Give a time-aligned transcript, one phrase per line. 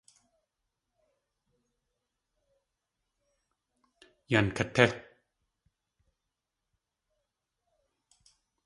[4.31, 4.85] Yan katí!